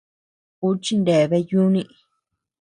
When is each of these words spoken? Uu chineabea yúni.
Uu 0.65 0.75
chineabea 0.83 1.39
yúni. 1.49 1.81